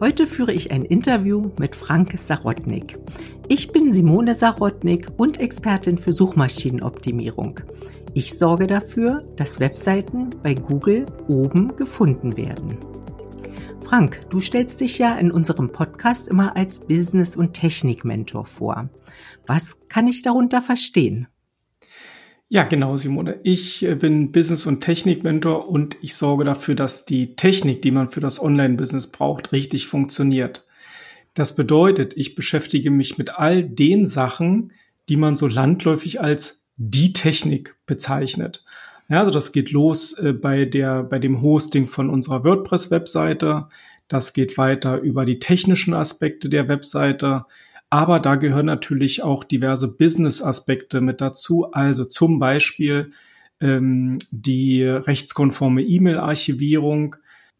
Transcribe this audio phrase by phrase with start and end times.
[0.00, 2.96] Heute führe ich ein Interview mit Frank Sarotnik.
[3.48, 7.58] Ich bin Simone Sarotnik und Expertin für Suchmaschinenoptimierung.
[8.14, 12.78] Ich sorge dafür, dass Webseiten bei Google oben gefunden werden.
[13.82, 18.90] Frank, du stellst dich ja in unserem Podcast immer als Business- und Technik-Mentor vor.
[19.48, 21.26] Was kann ich darunter verstehen?
[22.50, 23.40] Ja, genau, Simone.
[23.42, 28.10] Ich äh, bin Business- und Technik-Mentor und ich sorge dafür, dass die Technik, die man
[28.10, 30.64] für das Online-Business braucht, richtig funktioniert.
[31.34, 34.72] Das bedeutet, ich beschäftige mich mit all den Sachen,
[35.10, 38.64] die man so landläufig als die Technik bezeichnet.
[39.10, 43.68] Ja, also das geht los äh, bei der, bei dem Hosting von unserer WordPress-Webseite.
[44.08, 47.44] Das geht weiter über die technischen Aspekte der Webseite.
[47.90, 51.72] Aber da gehören natürlich auch diverse Business-Aspekte mit dazu.
[51.72, 53.12] Also zum Beispiel
[53.60, 57.16] ähm, die rechtskonforme E-Mail-Archivierung,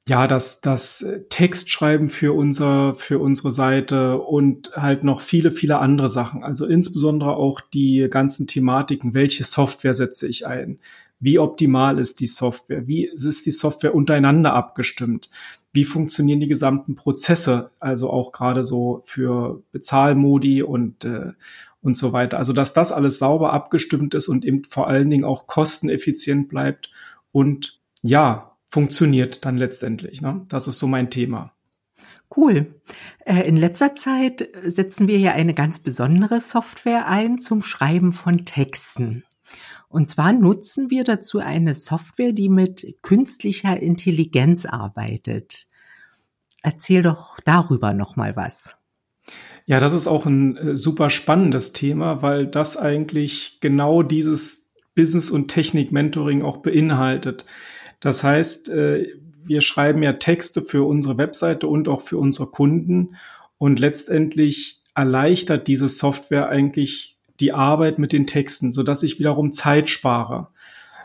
[0.09, 6.09] ja, das, das Textschreiben für unser, für unsere Seite und halt noch viele, viele andere
[6.09, 6.45] Sachen.
[6.45, 9.13] Also insbesondere auch die ganzen Thematiken.
[9.13, 10.79] Welche Software setze ich ein?
[11.21, 12.87] Wie optimal ist die Software?
[12.87, 15.31] Wie ist die Software untereinander abgestimmt?
[15.73, 17.71] Wie funktionieren die gesamten Prozesse?
[17.81, 21.33] Also auch gerade so für Bezahlmodi und, äh,
[21.83, 22.39] und so weiter.
[22.39, 26.93] Also dass das alles sauber abgestimmt ist und eben vor allen Dingen auch kosteneffizient bleibt
[27.33, 30.21] und ja, funktioniert dann letztendlich.
[30.21, 30.45] Ne?
[30.49, 31.53] Das ist so mein Thema.
[32.35, 32.75] Cool.
[33.25, 38.45] Äh, in letzter Zeit setzen wir hier eine ganz besondere Software ein zum Schreiben von
[38.45, 39.25] Texten.
[39.89, 45.67] Und zwar nutzen wir dazu eine Software, die mit künstlicher Intelligenz arbeitet.
[46.63, 48.77] Erzähl doch darüber noch mal was.
[49.67, 55.31] Ja, das ist auch ein äh, super spannendes Thema, weil das eigentlich genau dieses Business-
[55.31, 57.45] und Technik-Mentoring auch beinhaltet.
[58.01, 59.09] Das heißt, äh,
[59.45, 63.17] wir schreiben ja Texte für unsere Webseite und auch für unsere Kunden
[63.59, 69.53] und letztendlich erleichtert diese Software eigentlich die Arbeit mit den Texten, so dass ich wiederum
[69.53, 70.49] Zeit spare.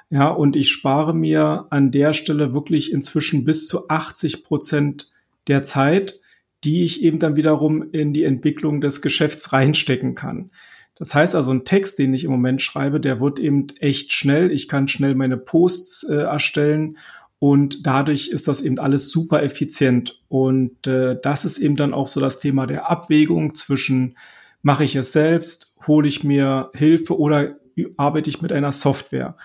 [0.10, 5.12] Ja, und ich spare mir an der Stelle wirklich inzwischen bis zu 80 Prozent
[5.48, 6.20] der Zeit,
[6.64, 10.52] die ich eben dann wiederum in die Entwicklung des Geschäfts reinstecken kann.
[10.96, 14.52] Das heißt also, ein Text, den ich im Moment schreibe, der wird eben echt schnell.
[14.52, 16.98] Ich kann schnell meine Posts äh, erstellen
[17.40, 20.22] und dadurch ist das eben alles super effizient.
[20.30, 24.16] Und äh, das ist eben dann auch so das Thema der Abwägung zwischen
[24.62, 27.56] mache ich es selbst, hole ich mir Hilfe oder
[27.98, 29.36] arbeite ich mit einer Software.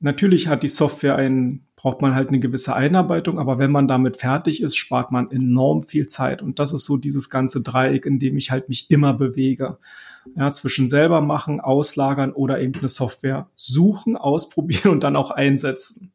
[0.00, 4.16] Natürlich hat die Software ein, braucht man halt eine gewisse Einarbeitung, aber wenn man damit
[4.16, 6.40] fertig ist, spart man enorm viel Zeit.
[6.40, 9.78] Und das ist so dieses ganze Dreieck, in dem ich halt mich immer bewege.
[10.36, 16.12] Ja, zwischen selber machen, auslagern oder eben eine Software suchen, ausprobieren und dann auch einsetzen.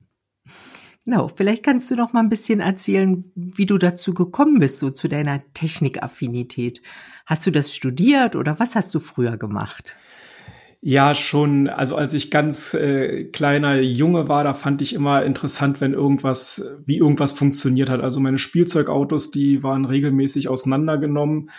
[1.06, 4.90] Genau, vielleicht kannst du noch mal ein bisschen erzählen, wie du dazu gekommen bist, so
[4.90, 6.82] zu deiner Technikaffinität.
[7.28, 9.96] Hast du das studiert oder was hast du früher gemacht?
[10.82, 11.68] Ja, schon.
[11.68, 16.64] Also als ich ganz äh, kleiner Junge war, da fand ich immer interessant, wenn irgendwas,
[16.86, 18.02] wie irgendwas funktioniert hat.
[18.02, 21.52] Also meine Spielzeugautos, die waren regelmäßig auseinandergenommen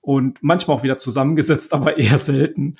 [0.00, 2.76] und manchmal auch wieder zusammengesetzt, aber eher selten.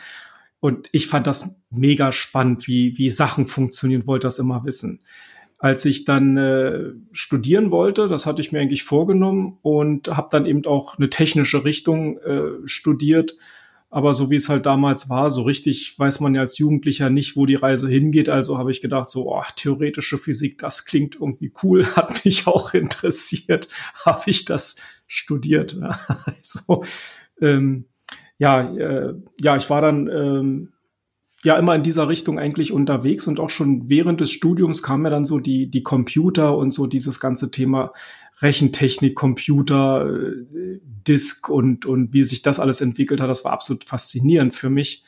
[0.60, 5.00] Und ich fand das mega spannend, wie, wie Sachen funktionieren, wollte das immer wissen
[5.62, 10.44] als ich dann äh, studieren wollte, das hatte ich mir eigentlich vorgenommen und habe dann
[10.44, 13.36] eben auch eine technische Richtung äh, studiert.
[13.88, 17.36] Aber so wie es halt damals war, so richtig weiß man ja als Jugendlicher nicht,
[17.36, 18.28] wo die Reise hingeht.
[18.28, 22.74] Also habe ich gedacht, so oh, theoretische Physik, das klingt irgendwie cool, hat mich auch
[22.74, 23.68] interessiert,
[24.04, 24.74] habe ich das
[25.06, 25.78] studiert.
[26.26, 26.82] also
[27.40, 27.84] ähm,
[28.36, 30.72] ja, äh, ja, ich war dann ähm,
[31.44, 35.10] ja immer in dieser Richtung eigentlich unterwegs und auch schon während des Studiums kam mir
[35.10, 37.92] dann so die, die Computer und so dieses ganze Thema
[38.41, 43.28] Rechentechnik, Computer, äh, Disk und, und wie sich das alles entwickelt hat.
[43.28, 45.04] Das war absolut faszinierend für mich.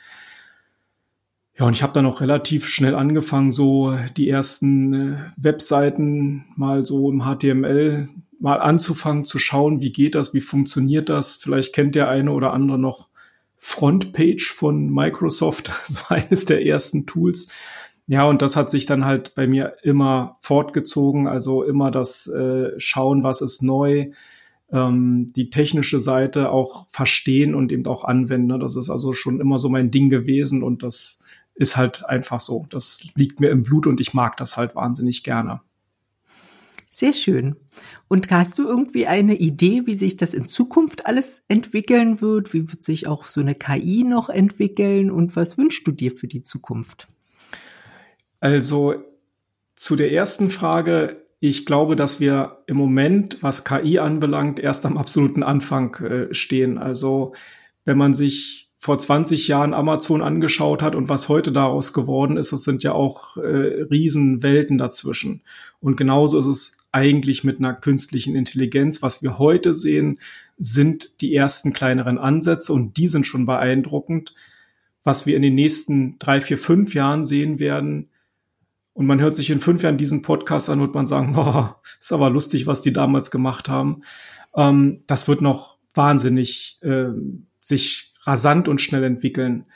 [1.58, 6.84] Ja, und ich habe dann auch relativ schnell angefangen, so die ersten äh, Webseiten mal
[6.84, 8.08] so im HTML
[8.40, 11.36] mal anzufangen zu schauen, wie geht das, wie funktioniert das.
[11.36, 13.08] Vielleicht kennt der eine oder andere noch
[13.66, 17.48] Frontpage von Microsoft, so eines der ersten Tools.
[18.06, 22.78] Ja, und das hat sich dann halt bei mir immer fortgezogen, also immer das äh,
[22.78, 24.10] Schauen, was ist neu,
[24.70, 28.60] ähm, die technische Seite auch verstehen und eben auch anwenden.
[28.60, 31.24] Das ist also schon immer so mein Ding gewesen und das
[31.54, 32.66] ist halt einfach so.
[32.68, 35.62] Das liegt mir im Blut und ich mag das halt wahnsinnig gerne.
[36.94, 37.56] Sehr schön.
[38.06, 42.54] Und hast du irgendwie eine Idee, wie sich das in Zukunft alles entwickeln wird?
[42.54, 45.10] Wie wird sich auch so eine KI noch entwickeln?
[45.10, 47.08] Und was wünschst du dir für die Zukunft?
[48.38, 48.94] Also
[49.74, 54.96] zu der ersten Frage, ich glaube, dass wir im Moment, was KI anbelangt, erst am
[54.96, 56.78] absoluten Anfang äh, stehen.
[56.78, 57.32] Also
[57.84, 62.52] wenn man sich vor 20 Jahren Amazon angeschaut hat und was heute daraus geworden ist,
[62.52, 65.42] das sind ja auch äh, Riesenwelten dazwischen.
[65.80, 69.02] Und genauso ist es eigentlich mit einer künstlichen Intelligenz.
[69.02, 70.20] Was wir heute sehen,
[70.58, 74.34] sind die ersten kleineren Ansätze und die sind schon beeindruckend.
[75.02, 78.08] Was wir in den nächsten drei, vier, fünf Jahren sehen werden,
[78.94, 82.12] und man hört sich in fünf Jahren diesen Podcast an, wird man sagen, boah, ist
[82.12, 84.02] aber lustig, was die damals gemacht haben.
[84.56, 87.08] Ähm, das wird noch wahnsinnig äh,
[87.60, 89.66] sich rasant und schnell entwickeln.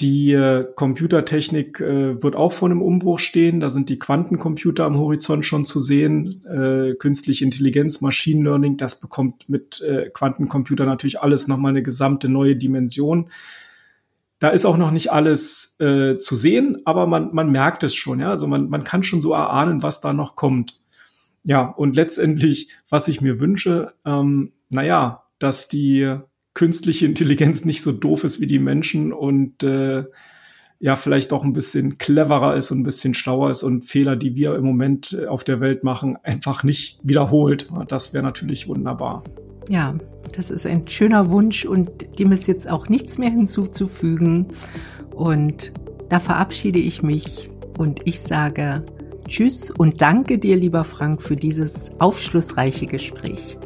[0.00, 3.60] Die äh, Computertechnik äh, wird auch vor einem Umbruch stehen.
[3.60, 6.44] Da sind die Quantencomputer am Horizont schon zu sehen.
[6.44, 12.28] Äh, künstliche Intelligenz, Machine Learning, das bekommt mit äh, Quantencomputer natürlich alles nochmal eine gesamte
[12.28, 13.30] neue Dimension.
[14.38, 18.20] Da ist auch noch nicht alles äh, zu sehen, aber man, man merkt es schon.
[18.20, 18.28] Ja?
[18.28, 20.78] Also man, man kann schon so erahnen, was da noch kommt.
[21.42, 26.18] Ja, und letztendlich, was ich mir wünsche, ähm, naja, dass die
[26.56, 30.04] künstliche Intelligenz nicht so doof ist wie die Menschen und äh,
[30.78, 34.34] ja, vielleicht auch ein bisschen cleverer ist und ein bisschen schlauer ist und Fehler, die
[34.36, 37.68] wir im Moment auf der Welt machen, einfach nicht wiederholt.
[37.88, 39.22] Das wäre natürlich wunderbar.
[39.68, 39.96] Ja,
[40.34, 44.46] das ist ein schöner Wunsch und dem ist jetzt auch nichts mehr hinzuzufügen.
[45.14, 45.72] Und
[46.08, 48.82] da verabschiede ich mich und ich sage
[49.28, 53.58] Tschüss und danke dir, lieber Frank, für dieses aufschlussreiche Gespräch.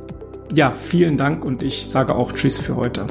[0.53, 3.07] Ja, vielen Dank und ich sage auch Tschüss für heute.